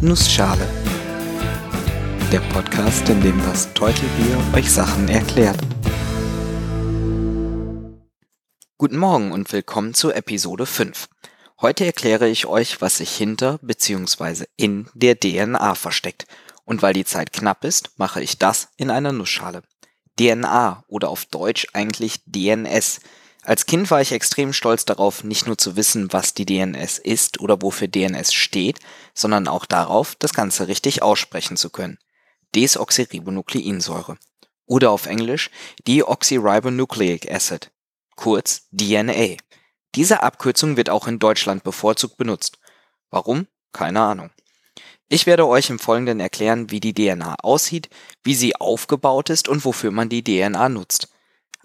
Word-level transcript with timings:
Nussschale. 0.00 0.64
Der 2.30 2.38
Podcast, 2.52 3.08
in 3.08 3.20
dem 3.20 3.36
das 3.42 3.74
Teutelbier 3.74 4.38
euch 4.54 4.70
Sachen 4.70 5.08
erklärt. 5.08 5.58
Guten 8.76 8.96
Morgen 8.96 9.32
und 9.32 9.52
willkommen 9.52 9.94
zu 9.94 10.12
Episode 10.12 10.66
5. 10.66 11.08
Heute 11.60 11.84
erkläre 11.84 12.28
ich 12.28 12.46
euch, 12.46 12.80
was 12.80 12.98
sich 12.98 13.10
hinter 13.10 13.58
bzw. 13.60 14.44
in 14.56 14.88
der 14.94 15.18
DNA 15.18 15.74
versteckt. 15.74 16.28
Und 16.64 16.80
weil 16.80 16.94
die 16.94 17.04
Zeit 17.04 17.32
knapp 17.32 17.64
ist, 17.64 17.90
mache 17.96 18.22
ich 18.22 18.38
das 18.38 18.68
in 18.76 18.92
einer 18.92 19.10
Nussschale. 19.10 19.64
DNA 20.16 20.84
oder 20.86 21.08
auf 21.08 21.24
Deutsch 21.26 21.66
eigentlich 21.72 22.20
DNS 22.24 23.00
als 23.48 23.64
Kind 23.64 23.90
war 23.90 24.02
ich 24.02 24.12
extrem 24.12 24.52
stolz 24.52 24.84
darauf, 24.84 25.24
nicht 25.24 25.46
nur 25.46 25.56
zu 25.56 25.74
wissen, 25.74 26.12
was 26.12 26.34
die 26.34 26.44
DNS 26.44 26.98
ist 26.98 27.40
oder 27.40 27.62
wofür 27.62 27.88
DNS 27.88 28.34
steht, 28.34 28.78
sondern 29.14 29.48
auch 29.48 29.64
darauf, 29.64 30.14
das 30.16 30.34
Ganze 30.34 30.68
richtig 30.68 31.00
aussprechen 31.00 31.56
zu 31.56 31.70
können. 31.70 31.96
Desoxyribonukleinsäure. 32.54 34.18
Oder 34.66 34.90
auf 34.90 35.06
Englisch 35.06 35.50
Deoxyribonucleic 35.86 37.32
Acid. 37.32 37.70
Kurz 38.16 38.68
DNA. 38.70 39.38
Diese 39.94 40.22
Abkürzung 40.22 40.76
wird 40.76 40.90
auch 40.90 41.08
in 41.08 41.18
Deutschland 41.18 41.64
bevorzugt 41.64 42.18
benutzt. 42.18 42.58
Warum? 43.08 43.46
Keine 43.72 44.02
Ahnung. 44.02 44.30
Ich 45.08 45.24
werde 45.24 45.46
euch 45.46 45.70
im 45.70 45.78
Folgenden 45.78 46.20
erklären, 46.20 46.70
wie 46.70 46.80
die 46.80 46.92
DNA 46.92 47.36
aussieht, 47.42 47.88
wie 48.22 48.34
sie 48.34 48.56
aufgebaut 48.56 49.30
ist 49.30 49.48
und 49.48 49.64
wofür 49.64 49.90
man 49.90 50.10
die 50.10 50.22
DNA 50.22 50.68
nutzt. 50.68 51.08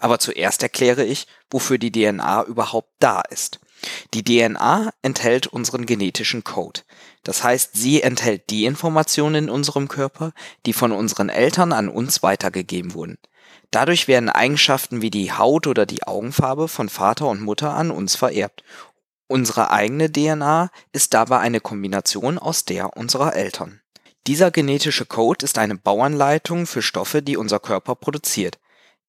Aber 0.04 0.18
zuerst 0.18 0.62
erkläre 0.62 1.02
ich, 1.02 1.26
wofür 1.50 1.78
die 1.78 1.90
DNA 1.90 2.42
überhaupt 2.44 2.90
da 2.98 3.22
ist. 3.22 3.58
Die 4.12 4.22
DNA 4.22 4.92
enthält 5.00 5.46
unseren 5.46 5.86
genetischen 5.86 6.44
Code. 6.44 6.82
Das 7.22 7.42
heißt, 7.42 7.70
sie 7.72 8.02
enthält 8.02 8.50
die 8.50 8.66
Informationen 8.66 9.44
in 9.44 9.48
unserem 9.48 9.88
Körper, 9.88 10.32
die 10.66 10.74
von 10.74 10.92
unseren 10.92 11.30
Eltern 11.30 11.72
an 11.72 11.88
uns 11.88 12.22
weitergegeben 12.22 12.92
wurden. 12.92 13.16
Dadurch 13.70 14.06
werden 14.06 14.28
Eigenschaften 14.28 15.00
wie 15.00 15.08
die 15.08 15.32
Haut 15.32 15.66
oder 15.66 15.86
die 15.86 16.02
Augenfarbe 16.02 16.68
von 16.68 16.90
Vater 16.90 17.28
und 17.28 17.40
Mutter 17.40 17.72
an 17.72 17.90
uns 17.90 18.14
vererbt. 18.14 18.62
Unsere 19.26 19.70
eigene 19.70 20.12
DNA 20.12 20.68
ist 20.92 21.14
dabei 21.14 21.38
eine 21.38 21.60
Kombination 21.60 22.38
aus 22.38 22.66
der 22.66 22.94
unserer 22.98 23.34
Eltern. 23.34 23.80
Dieser 24.26 24.50
genetische 24.50 25.06
Code 25.06 25.46
ist 25.46 25.56
eine 25.56 25.76
Bauanleitung 25.76 26.66
für 26.66 26.82
Stoffe, 26.82 27.22
die 27.22 27.38
unser 27.38 27.58
Körper 27.58 27.94
produziert. 27.94 28.58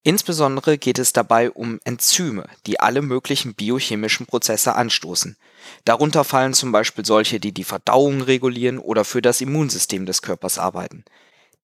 Insbesondere 0.06 0.78
geht 0.78 1.00
es 1.00 1.12
dabei 1.12 1.50
um 1.50 1.80
Enzyme, 1.82 2.46
die 2.64 2.78
alle 2.78 3.02
möglichen 3.02 3.56
biochemischen 3.56 4.24
Prozesse 4.24 4.76
anstoßen. 4.76 5.36
Darunter 5.84 6.22
fallen 6.22 6.54
zum 6.54 6.70
Beispiel 6.70 7.04
solche, 7.04 7.40
die 7.40 7.50
die 7.50 7.64
Verdauung 7.64 8.20
regulieren 8.20 8.78
oder 8.78 9.04
für 9.04 9.20
das 9.20 9.40
Immunsystem 9.40 10.06
des 10.06 10.22
Körpers 10.22 10.60
arbeiten. 10.60 11.04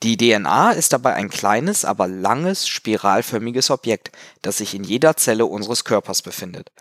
Die 0.02 0.16
DNA 0.16 0.72
ist 0.72 0.92
dabei 0.92 1.14
ein 1.14 1.30
kleines, 1.30 1.84
aber 1.84 2.08
langes, 2.08 2.66
spiralförmiges 2.66 3.70
Objekt, 3.70 4.10
das 4.42 4.56
sich 4.56 4.74
in 4.74 4.82
jeder 4.82 5.16
Zelle 5.16 5.46
unseres 5.46 5.84
Körpers 5.84 6.20
befindet. 6.20 6.72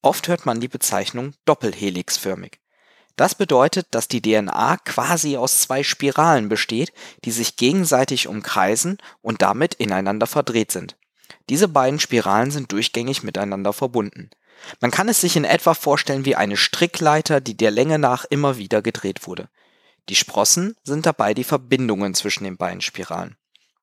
Oft 0.00 0.26
hört 0.26 0.46
man 0.46 0.58
die 0.58 0.68
Bezeichnung 0.68 1.34
doppelhelixförmig. 1.44 2.60
Das 3.16 3.34
bedeutet, 3.34 3.88
dass 3.90 4.08
die 4.08 4.22
DNA 4.22 4.78
quasi 4.86 5.36
aus 5.36 5.60
zwei 5.60 5.82
Spiralen 5.82 6.48
besteht, 6.48 6.94
die 7.26 7.30
sich 7.30 7.56
gegenseitig 7.56 8.26
umkreisen 8.26 8.96
und 9.20 9.42
damit 9.42 9.74
ineinander 9.74 10.26
verdreht 10.26 10.72
sind. 10.72 10.96
Diese 11.50 11.66
beiden 11.66 11.98
Spiralen 11.98 12.52
sind 12.52 12.70
durchgängig 12.70 13.24
miteinander 13.24 13.72
verbunden. 13.72 14.30
Man 14.80 14.92
kann 14.92 15.08
es 15.08 15.20
sich 15.20 15.34
in 15.34 15.44
etwa 15.44 15.74
vorstellen 15.74 16.24
wie 16.24 16.36
eine 16.36 16.56
Strickleiter, 16.56 17.40
die 17.40 17.56
der 17.56 17.72
Länge 17.72 17.98
nach 17.98 18.24
immer 18.24 18.56
wieder 18.56 18.82
gedreht 18.82 19.26
wurde. 19.26 19.48
Die 20.08 20.14
Sprossen 20.14 20.76
sind 20.84 21.06
dabei 21.06 21.34
die 21.34 21.44
Verbindungen 21.44 22.14
zwischen 22.14 22.44
den 22.44 22.56
beiden 22.56 22.80
Spiralen. 22.80 23.36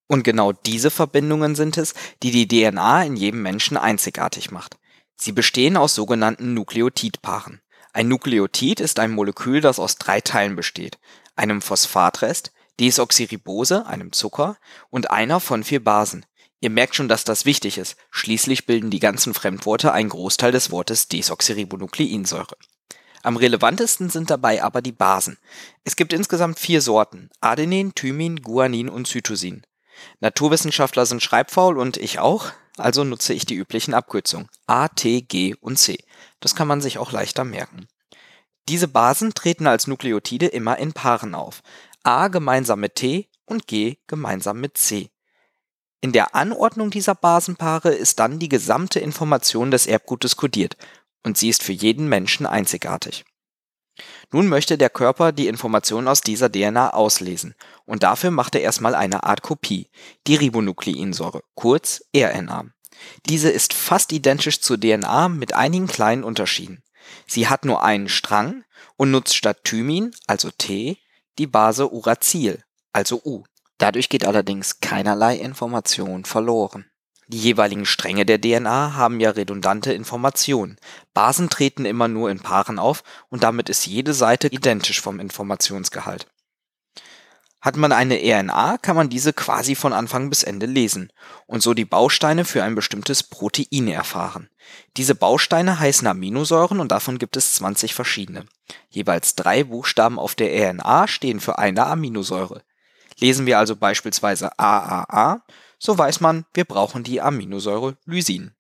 Und 0.08 0.24
genau 0.24 0.54
diese 0.54 0.90
Verbindungen 0.90 1.56
sind 1.56 1.78
es, 1.78 1.94
die 2.24 2.32
die 2.32 2.48
DNA 2.48 3.04
in 3.04 3.18
jedem 3.18 3.42
Menschen 3.42 3.76
einzigartig 3.76 4.50
macht. 4.50 4.78
Sie 5.18 5.34
bestehen 5.34 5.76
aus 5.76 5.94
sogenannten 5.94 6.54
Nukleotidpaaren. 6.54 7.60
Ein 7.92 8.08
Nukleotid 8.08 8.80
ist 8.80 9.00
ein 9.00 9.12
Molekül, 9.12 9.60
das 9.60 9.78
aus 9.78 9.98
drei 9.98 10.22
Teilen 10.22 10.56
besteht. 10.56 11.00
Einem 11.36 11.62
Phosphatrest, 11.62 12.54
Desoxyribose, 12.80 13.86
einem 13.88 14.14
Zucker 14.14 14.58
und 14.90 15.12
einer 15.12 15.42
von 15.42 15.66
vier 15.66 15.84
Basen, 15.84 16.26
Ihr 16.60 16.70
merkt 16.70 16.96
schon, 16.96 17.08
dass 17.08 17.24
das 17.24 17.46
wichtig 17.46 17.78
ist. 17.78 17.96
Schließlich 18.10 18.66
bilden 18.66 18.90
die 18.90 19.00
ganzen 19.00 19.34
Fremdworte 19.34 19.92
einen 19.94 20.10
Großteil 20.10 20.52
des 20.52 20.72
Wortes 20.72 21.08
Desoxyribonukleinsäure. 21.08 22.58
Am 23.24 23.38
relevantesten 23.38 24.10
sind 24.10 24.30
dabei 24.30 24.64
aber 24.64 24.82
die 24.82 24.92
Basen. 24.92 25.38
Es 25.84 25.96
gibt 25.96 26.14
insgesamt 26.14 26.60
vier 26.60 26.82
Sorten. 26.82 27.30
Adenin, 27.42 27.94
Thymin, 27.94 28.42
Guanin 28.42 28.90
und 28.90 29.08
Cytosin. 29.08 29.64
Naturwissenschaftler 30.20 31.06
sind 31.06 31.22
schreibfaul 31.22 31.78
und 31.78 31.98
ich 31.98 32.20
auch, 32.20 32.52
also 32.78 33.04
nutze 33.04 33.34
ich 33.34 33.46
die 33.46 33.56
üblichen 33.56 33.94
Abkürzungen 33.94 34.50
A, 34.68 34.88
T, 34.88 35.22
G 35.22 35.56
und 35.60 35.78
C. 35.78 35.98
Das 36.40 36.56
kann 36.56 36.68
man 36.68 36.82
sich 36.82 36.98
auch 37.00 37.12
leichter 37.12 37.44
merken. 37.44 37.88
Diese 38.70 38.88
Basen 38.88 39.34
treten 39.34 39.68
als 39.68 39.88
Nukleotide 39.88 40.48
immer 40.48 40.78
in 40.78 40.94
Paaren 40.94 41.36
auf. 41.36 41.62
A 42.04 42.28
gemeinsam 42.28 42.80
mit 42.80 42.96
T 42.96 43.30
und 43.46 43.68
G 43.68 43.98
gemeinsam 44.08 44.60
mit 44.60 44.78
C. 44.78 45.10
In 46.02 46.12
der 46.12 46.36
Anordnung 46.36 46.92
dieser 46.92 47.16
Basenpaare 47.16 47.90
ist 47.90 48.20
dann 48.20 48.38
die 48.40 48.50
gesamte 48.50 49.00
Information 49.00 49.72
des 49.72 49.88
Erbgutes 49.88 50.36
kodiert 50.36 50.78
und 51.24 51.38
sie 51.38 51.50
ist 51.50 51.64
für 51.64 51.74
jeden 51.74 52.08
Menschen 52.08 52.46
einzigartig. 52.46 53.26
Nun 54.32 54.48
möchte 54.48 54.78
der 54.78 54.92
Körper 54.92 55.32
die 55.32 55.48
Information 55.48 56.08
aus 56.08 56.22
dieser 56.22 56.52
DNA 56.52 56.92
auslesen 56.92 57.56
und 57.86 58.04
dafür 58.04 58.30
macht 58.30 58.54
er 58.54 58.62
erstmal 58.62 58.94
eine 58.94 59.24
Art 59.24 59.42
Kopie, 59.42 59.90
die 60.28 60.36
Ribonukleinsäure, 60.36 61.42
kurz 61.56 62.04
RNA. 62.16 62.66
Diese 63.26 63.50
ist 63.50 63.74
fast 63.74 64.12
identisch 64.12 64.62
zur 64.62 64.80
DNA 64.80 65.30
mit 65.30 65.54
einigen 65.54 65.88
kleinen 65.88 66.24
Unterschieden. 66.24 66.84
Sie 67.26 67.48
hat 67.48 67.66
nur 67.66 67.84
einen 67.84 68.10
Strang 68.10 68.64
und 68.98 69.12
nutzt 69.12 69.36
statt 69.36 69.64
Thymin, 69.64 70.12
also 70.28 70.52
T, 70.52 70.98
die 71.38 71.48
Base 71.48 71.92
Uracil, 71.92 72.64
also 72.92 73.22
U. 73.24 73.44
Dadurch 73.78 74.10
geht 74.10 74.26
allerdings 74.26 74.80
keinerlei 74.80 75.38
Information 75.38 76.26
verloren. 76.26 76.86
Die 77.30 77.40
jeweiligen 77.40 77.86
Stränge 77.86 78.26
der 78.26 78.40
DNA 78.40 78.94
haben 78.96 79.20
ja 79.20 79.32
redundante 79.32 79.92
Informationen. 79.92 80.78
Basen 81.14 81.50
treten 81.50 81.84
immer 81.84 82.08
nur 82.08 82.32
in 82.32 82.40
Paaren 82.40 82.80
auf 82.80 83.04
und 83.30 83.44
damit 83.44 83.68
ist 83.70 83.86
jede 83.86 84.14
Seite 84.14 84.48
identisch 84.48 85.02
vom 85.02 85.20
Informationsgehalt. 85.20 86.28
Hat 87.60 87.76
man 87.76 87.92
eine 87.92 88.20
RNA, 88.24 88.78
kann 88.78 88.96
man 88.96 89.10
diese 89.10 89.34
quasi 89.34 89.76
von 89.76 89.92
Anfang 89.92 90.30
bis 90.30 90.44
Ende 90.44 90.68
lesen 90.68 91.12
und 91.48 91.62
so 91.62 91.74
die 91.74 91.86
Bausteine 91.86 92.46
für 92.46 92.64
ein 92.64 92.76
bestimmtes 92.76 93.24
Protein 93.24 93.90
erfahren. 93.90 94.50
Diese 94.96 95.16
Bausteine 95.16 95.80
heißen 95.80 96.08
Aminosäuren 96.08 96.80
und 96.80 96.94
davon 96.94 97.18
gibt 97.18 97.36
es 97.36 97.56
20 97.56 97.94
verschiedene. 97.94 98.46
Jeweils 98.90 99.36
drei 99.36 99.66
Buchstaben 99.66 100.18
auf 100.18 100.36
der 100.36 100.72
RNA 100.72 101.08
stehen 101.10 101.42
für 101.42 101.58
eine 101.58 101.88
Aminosäure. 101.88 102.62
Lesen 103.20 103.46
wir 103.46 103.58
also 103.58 103.76
beispielsweise 103.76 104.58
AAA, 104.60 105.44
so 105.80 105.98
weiß 105.98 106.20
man, 106.22 106.46
wir 106.54 106.66
brauchen 106.66 107.04
die 107.04 107.22
Aminosäure 107.22 107.98
Lysin. 108.06 108.54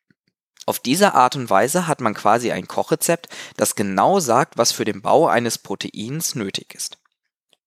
Auf 0.66 0.79
diese 0.79 1.13
Art 1.13 1.35
und 1.35 1.50
Weise 1.50 1.88
hat 1.88 2.01
man 2.01 2.13
quasi 2.13 2.51
ein 2.51 2.68
Kochrezept, 2.68 3.29
das 3.56 3.75
genau 3.75 4.19
sagt, 4.19 4.57
was 4.57 4.72
für 4.72 4.84
den 4.84 5.01
Bau 5.01 5.28
eines 5.28 5.57
Proteins 5.57 6.35
nötig 6.35 6.75
ist. 6.75 6.97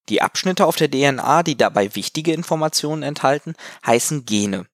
Die 0.08 0.20
Abschnitte 0.20 0.66
auf 0.66 0.76
der 0.76 0.90
DNA, 0.90 1.42
die 1.44 1.56
dabei 1.56 1.94
wichtige 1.94 2.32
Informationen 2.32 3.02
enthalten, 3.02 3.54
heißen 3.86 4.26
Gene. 4.26 4.66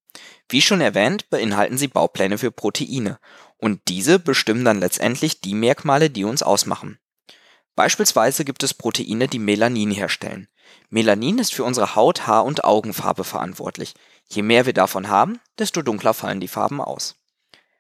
Wie 0.49 0.63
schon 0.63 0.81
erwähnt, 0.81 1.29
beinhalten 1.31 1.79
sie 1.79 1.89
Baupläne 1.89 2.39
für 2.39 2.51
Proteine 2.51 3.19
und 3.59 3.81
diese 3.89 4.19
bestimmen 4.19 4.65
dann 4.65 4.81
letztendlich 4.81 5.41
die 5.41 5.55
Merkmale, 5.55 6.11
die 6.11 6.25
uns 6.25 6.43
ausmachen. 6.43 6.99
Beispielsweise 7.75 8.45
gibt 8.45 8.63
es 8.63 8.75
Proteine, 8.75 9.29
die 9.29 9.39
Melanin 9.39 9.91
herstellen. 9.91 10.49
Melanin 10.91 11.39
ist 11.39 11.55
für 11.55 11.65
unsere 11.65 11.95
Haut, 11.95 12.27
Haar 12.27 12.45
und 12.45 12.65
Augenfarbe 12.65 13.25
verantwortlich. 13.25 13.95
Je 14.29 14.43
mehr 14.43 14.67
wir 14.67 14.73
davon 14.73 15.09
haben, 15.09 15.41
desto 15.59 15.83
dunkler 15.83 16.15
fallen 16.15 16.41
die 16.41 16.49
Farben 16.49 16.81
aus. 16.81 17.17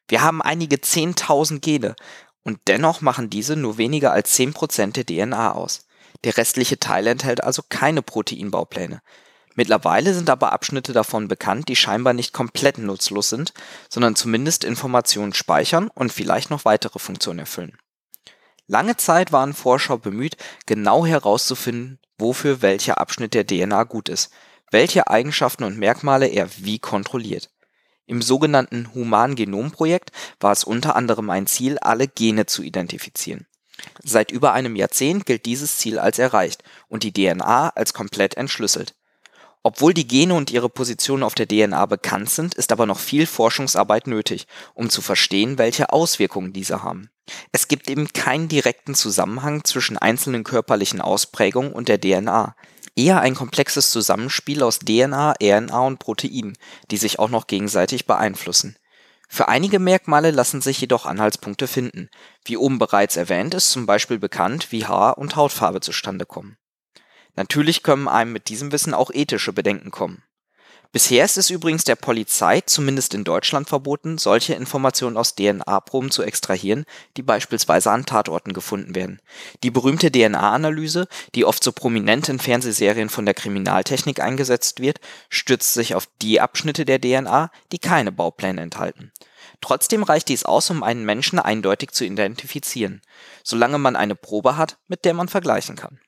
Wir 0.08 0.22
haben 0.22 0.42
einige 0.42 0.76
10.000 0.76 1.60
Gene 1.60 1.96
und 2.42 2.60
dennoch 2.68 3.00
machen 3.00 3.28
diese 3.30 3.56
nur 3.56 3.76
weniger 3.78 4.12
als 4.12 4.38
10% 4.38 4.92
der 4.92 5.04
DNA 5.04 5.52
aus. 5.52 5.86
Der 6.24 6.36
restliche 6.36 6.78
Teil 6.78 7.06
enthält 7.06 7.42
also 7.42 7.62
keine 7.68 8.02
Proteinbaupläne. 8.02 9.02
Mittlerweile 9.56 10.12
sind 10.12 10.28
aber 10.28 10.52
Abschnitte 10.52 10.92
davon 10.92 11.28
bekannt, 11.28 11.68
die 11.68 11.76
scheinbar 11.76 12.12
nicht 12.12 12.32
komplett 12.32 12.78
nutzlos 12.78 13.30
sind, 13.30 13.54
sondern 13.88 14.14
zumindest 14.14 14.64
Informationen 14.64 15.32
speichern 15.32 15.88
und 15.94 16.12
vielleicht 16.12 16.50
noch 16.50 16.64
weitere 16.64 16.98
Funktionen 16.98 17.40
erfüllen. 17.40 17.76
Lange 18.66 18.96
Zeit 18.96 19.32
waren 19.32 19.54
Forscher 19.54 19.98
bemüht, 19.98 20.36
genau 20.66 21.06
herauszufinden, 21.06 22.00
wofür 22.18 22.62
welcher 22.62 22.98
Abschnitt 22.98 23.34
der 23.34 23.46
DNA 23.46 23.84
gut 23.84 24.08
ist, 24.08 24.30
welche 24.70 25.08
Eigenschaften 25.08 25.64
und 25.64 25.78
Merkmale 25.78 26.26
er 26.26 26.48
wie 26.58 26.78
kontrolliert. 26.78 27.50
Im 28.06 28.22
sogenannten 28.22 28.92
Human-Genom-Projekt 28.94 30.10
war 30.40 30.52
es 30.52 30.64
unter 30.64 30.96
anderem 30.96 31.30
ein 31.30 31.46
Ziel, 31.46 31.78
alle 31.78 32.08
Gene 32.08 32.46
zu 32.46 32.62
identifizieren. 32.62 33.46
Seit 34.02 34.30
über 34.30 34.52
einem 34.52 34.74
Jahrzehnt 34.74 35.26
gilt 35.26 35.44
dieses 35.44 35.78
Ziel 35.78 35.98
als 35.98 36.18
erreicht 36.18 36.62
und 36.88 37.02
die 37.02 37.12
DNA 37.12 37.70
als 37.70 37.92
komplett 37.92 38.36
entschlüsselt. 38.36 38.94
Obwohl 39.66 39.94
die 39.94 40.06
Gene 40.06 40.32
und 40.32 40.52
ihre 40.52 40.68
Position 40.68 41.24
auf 41.24 41.34
der 41.34 41.48
DNA 41.48 41.86
bekannt 41.86 42.30
sind, 42.30 42.54
ist 42.54 42.70
aber 42.70 42.86
noch 42.86 43.00
viel 43.00 43.26
Forschungsarbeit 43.26 44.06
nötig, 44.06 44.46
um 44.74 44.90
zu 44.90 45.02
verstehen, 45.02 45.58
welche 45.58 45.92
Auswirkungen 45.92 46.52
diese 46.52 46.84
haben. 46.84 47.10
Es 47.50 47.66
gibt 47.66 47.90
eben 47.90 48.06
keinen 48.12 48.46
direkten 48.46 48.94
Zusammenhang 48.94 49.64
zwischen 49.64 49.98
einzelnen 49.98 50.44
körperlichen 50.44 51.00
Ausprägungen 51.00 51.72
und 51.72 51.88
der 51.88 52.00
DNA. 52.00 52.54
Eher 52.94 53.20
ein 53.22 53.34
komplexes 53.34 53.90
Zusammenspiel 53.90 54.62
aus 54.62 54.78
DNA, 54.78 55.34
RNA 55.42 55.80
und 55.80 55.98
Proteinen, 55.98 56.56
die 56.92 56.96
sich 56.96 57.18
auch 57.18 57.28
noch 57.28 57.48
gegenseitig 57.48 58.06
beeinflussen. 58.06 58.76
Für 59.28 59.48
einige 59.48 59.80
Merkmale 59.80 60.30
lassen 60.30 60.60
sich 60.60 60.80
jedoch 60.80 61.06
Anhaltspunkte 61.06 61.66
finden. 61.66 62.08
Wie 62.44 62.56
oben 62.56 62.78
bereits 62.78 63.16
erwähnt, 63.16 63.52
ist 63.52 63.72
zum 63.72 63.84
Beispiel 63.84 64.20
bekannt, 64.20 64.70
wie 64.70 64.86
Haar 64.86 65.18
und 65.18 65.34
Hautfarbe 65.34 65.80
zustande 65.80 66.24
kommen 66.24 66.56
Natürlich 67.36 67.82
können 67.82 68.08
einem 68.08 68.32
mit 68.32 68.48
diesem 68.48 68.72
Wissen 68.72 68.94
auch 68.94 69.10
ethische 69.12 69.52
Bedenken 69.52 69.90
kommen. 69.90 70.22
Bisher 70.92 71.26
ist 71.26 71.36
es 71.36 71.50
übrigens 71.50 71.84
der 71.84 71.96
Polizei, 71.96 72.62
zumindest 72.62 73.12
in 73.12 73.24
Deutschland, 73.24 73.68
verboten, 73.68 74.16
solche 74.16 74.54
Informationen 74.54 75.18
aus 75.18 75.34
DNA-Proben 75.34 76.10
zu 76.10 76.22
extrahieren, 76.22 76.86
die 77.18 77.22
beispielsweise 77.22 77.90
an 77.90 78.06
Tatorten 78.06 78.54
gefunden 78.54 78.94
werden. 78.94 79.20
Die 79.62 79.70
berühmte 79.70 80.10
DNA-Analyse, 80.10 81.06
die 81.34 81.44
oft 81.44 81.62
so 81.62 81.72
prominent 81.72 82.30
in 82.30 82.38
Fernsehserien 82.38 83.10
von 83.10 83.26
der 83.26 83.34
Kriminaltechnik 83.34 84.20
eingesetzt 84.20 84.80
wird, 84.80 85.00
stützt 85.28 85.74
sich 85.74 85.94
auf 85.94 86.08
die 86.22 86.40
Abschnitte 86.40 86.86
der 86.86 87.00
DNA, 87.00 87.50
die 87.72 87.78
keine 87.78 88.12
Baupläne 88.12 88.62
enthalten. 88.62 89.12
Trotzdem 89.60 90.02
reicht 90.02 90.28
dies 90.28 90.44
aus, 90.44 90.70
um 90.70 90.82
einen 90.82 91.04
Menschen 91.04 91.38
eindeutig 91.38 91.90
zu 91.90 92.04
identifizieren, 92.04 93.02
solange 93.42 93.78
man 93.78 93.96
eine 93.96 94.14
Probe 94.14 94.56
hat, 94.56 94.78
mit 94.88 95.04
der 95.04 95.12
man 95.12 95.28
vergleichen 95.28 95.76
kann 95.76 95.98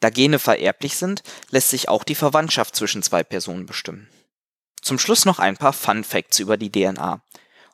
da 0.00 0.10
Gene 0.10 0.38
vererblich 0.38 0.96
sind, 0.96 1.22
lässt 1.50 1.70
sich 1.70 1.88
auch 1.88 2.04
die 2.04 2.14
Verwandtschaft 2.14 2.76
zwischen 2.76 3.02
zwei 3.02 3.22
Personen 3.22 3.66
bestimmen. 3.66 4.08
Zum 4.82 4.98
Schluss 4.98 5.24
noch 5.24 5.38
ein 5.38 5.56
paar 5.56 5.72
Fun 5.72 6.04
Facts 6.04 6.38
über 6.38 6.56
die 6.56 6.70
DNA. 6.70 7.22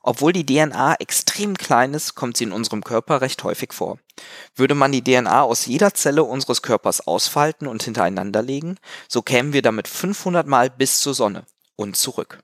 Obwohl 0.05 0.33
die 0.33 0.47
DNA 0.47 0.95
extrem 0.95 1.57
klein 1.57 1.95
ist, 1.95 2.15
kommt 2.15 2.37
sie 2.37 2.45
in 2.45 2.53
unserem 2.53 2.83
Körper 2.83 3.21
recht 3.21 3.45
häufig 3.45 3.73
vor. 3.73 3.99
Würde 4.57 4.75
man 4.75 4.91
die 4.91 5.05
DNA 5.05 5.43
aus 5.43 5.67
jeder 5.67 5.95
Zelle 5.95 6.25
unseres 6.25 6.63
Körpers 6.63 7.07
ausfalten 7.07 7.69
und 7.69 7.83
hintereinander 7.85 8.43
legen, 8.43 8.79
so 9.09 9.23
kämen 9.23 9.53
wir 9.53 9.63
damit 9.63 9.87
500 9.87 10.47
Mal 10.47 10.71
bis 10.71 11.01
zur 11.01 11.15
Sonne 11.15 11.45
und 11.77 11.97
zurück. 11.97 12.41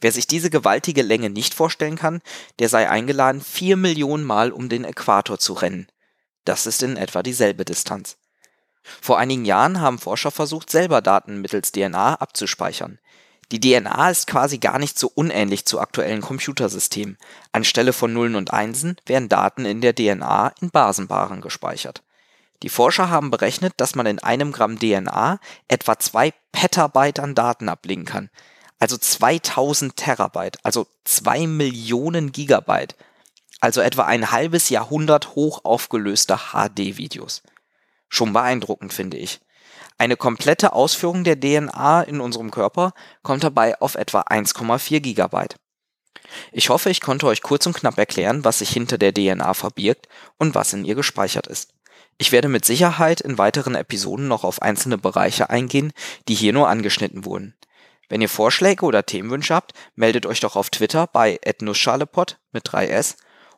Wer 0.00 0.12
sich 0.12 0.26
diese 0.26 0.48
gewaltige 0.48 1.02
Länge 1.02 1.28
nicht 1.28 1.54
vorstellen 1.54 1.96
kann, 1.96 2.22
der 2.58 2.68
sei 2.68 2.88
eingeladen, 2.88 3.40
4 3.40 3.76
Millionen 3.76 4.24
Mal 4.24 4.52
um 4.52 4.68
den 4.68 4.84
Äquator 4.84 5.38
zu 5.38 5.54
rennen. 5.54 5.88
Das 6.44 6.66
ist 6.66 6.82
in 6.82 6.96
etwa 6.96 7.22
dieselbe 7.22 7.64
Distanz. 7.64 8.16
Vor 9.00 9.18
einigen 9.18 9.44
Jahren 9.44 9.80
haben 9.80 9.98
Forscher 9.98 10.30
versucht, 10.30 10.70
selber 10.70 11.00
Daten 11.00 11.40
mittels 11.40 11.72
DNA 11.72 12.14
abzuspeichern. 12.14 12.98
Die 13.50 13.60
DNA 13.60 14.10
ist 14.10 14.26
quasi 14.26 14.58
gar 14.58 14.78
nicht 14.78 14.98
so 14.98 15.10
unähnlich 15.14 15.64
zu 15.64 15.80
aktuellen 15.80 16.20
Computersystemen. 16.20 17.16
Anstelle 17.52 17.94
von 17.94 18.12
Nullen 18.12 18.36
und 18.36 18.52
Einsen 18.52 18.96
werden 19.06 19.30
Daten 19.30 19.64
in 19.64 19.80
der 19.80 19.94
DNA 19.94 20.52
in 20.60 20.70
Basenbaren 20.70 21.40
gespeichert. 21.40 22.02
Die 22.62 22.68
Forscher 22.68 23.08
haben 23.08 23.30
berechnet, 23.30 23.72
dass 23.78 23.94
man 23.94 24.06
in 24.06 24.18
einem 24.18 24.52
Gramm 24.52 24.78
DNA 24.78 25.38
etwa 25.68 25.98
2 25.98 26.34
Petabyte 26.52 27.20
an 27.20 27.34
Daten 27.34 27.68
ablegen 27.68 28.04
kann. 28.04 28.30
Also 28.80 28.96
2000 28.96 29.96
Terabyte, 29.96 30.58
also 30.62 30.86
2 31.04 31.46
Millionen 31.46 32.32
Gigabyte. 32.32 32.96
Also 33.60 33.80
etwa 33.80 34.04
ein 34.04 34.30
halbes 34.30 34.68
Jahrhundert 34.68 35.34
hoch 35.34 35.64
aufgelöster 35.64 36.52
HD-Videos. 36.52 37.42
Schon 38.08 38.32
beeindruckend, 38.32 38.92
finde 38.92 39.16
ich. 39.16 39.40
Eine 39.98 40.16
komplette 40.16 40.72
Ausführung 40.72 41.24
der 41.24 41.38
DNA 41.38 42.02
in 42.02 42.20
unserem 42.20 42.50
Körper 42.50 42.92
kommt 43.22 43.42
dabei 43.42 43.80
auf 43.80 43.96
etwa 43.96 44.22
1,4 44.22 45.00
Gigabyte. 45.00 45.56
Ich 46.52 46.68
hoffe, 46.68 46.90
ich 46.90 47.00
konnte 47.00 47.26
euch 47.26 47.42
kurz 47.42 47.66
und 47.66 47.74
knapp 47.74 47.98
erklären, 47.98 48.44
was 48.44 48.60
sich 48.60 48.70
hinter 48.70 48.98
der 48.98 49.12
DNA 49.12 49.54
verbirgt 49.54 50.08
und 50.36 50.54
was 50.54 50.72
in 50.72 50.84
ihr 50.84 50.94
gespeichert 50.94 51.46
ist. 51.46 51.74
Ich 52.18 52.32
werde 52.32 52.48
mit 52.48 52.64
Sicherheit 52.64 53.20
in 53.20 53.38
weiteren 53.38 53.74
Episoden 53.74 54.28
noch 54.28 54.44
auf 54.44 54.62
einzelne 54.62 54.98
Bereiche 54.98 55.50
eingehen, 55.50 55.92
die 56.28 56.34
hier 56.34 56.52
nur 56.52 56.68
angeschnitten 56.68 57.24
wurden. 57.24 57.56
Wenn 58.08 58.20
ihr 58.20 58.28
Vorschläge 58.28 58.84
oder 58.84 59.06
Themenwünsche 59.06 59.54
habt, 59.54 59.72
meldet 59.94 60.26
euch 60.26 60.40
doch 60.40 60.56
auf 60.56 60.70
Twitter 60.70 61.06
bei 61.06 61.38
@nussschalepod 61.60 62.38
mit 62.52 62.68
3s 62.68 63.16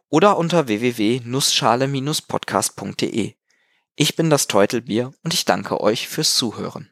oder 0.08 0.36
unter 0.36 0.68
www.nussschale-podcast.de. 0.68 3.39
Ich 3.96 4.16
bin 4.16 4.30
das 4.30 4.46
Teutelbier 4.46 5.12
und 5.22 5.34
ich 5.34 5.44
danke 5.44 5.80
euch 5.80 6.08
fürs 6.08 6.34
Zuhören. 6.34 6.90